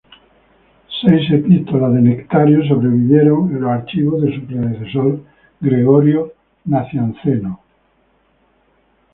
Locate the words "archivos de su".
3.69-4.43